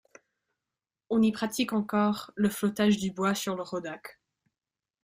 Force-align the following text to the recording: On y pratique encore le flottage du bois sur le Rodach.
On 1.11 1.21
y 1.21 1.31
pratique 1.31 1.73
encore 1.73 2.31
le 2.35 2.49
flottage 2.49 2.97
du 2.97 3.11
bois 3.11 3.35
sur 3.35 3.55
le 3.55 3.61
Rodach. 3.61 4.19